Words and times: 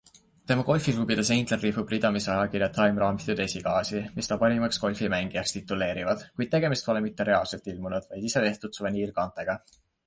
Tema 0.51 0.63
golfiklubide 0.67 1.25
seintel 1.27 1.59
ripub 1.63 1.93
ridamisi 1.95 2.29
ajakirja 2.37 2.71
Time 2.79 3.03
raamitud 3.05 3.43
esikaasi, 3.45 4.01
mis 4.17 4.33
ta 4.33 4.39
parimaks 4.45 4.83
golfimängijaks 4.87 5.55
tituleerivad, 5.59 6.25
kuid 6.41 6.55
tegemist 6.57 6.91
pole 6.91 7.07
mitte 7.09 7.31
reaalselt 7.33 7.73
ilmunud, 7.77 8.11
vaid 8.17 8.31
ise 8.33 8.47
tehtud 8.49 8.81
suveniirkaantega. 8.83 9.63